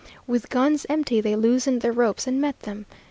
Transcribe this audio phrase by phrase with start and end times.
[0.25, 2.87] With guns empty they loosened their ropes and met them.